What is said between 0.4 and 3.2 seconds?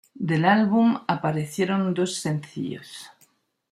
álbum aparecieron dos sencillos.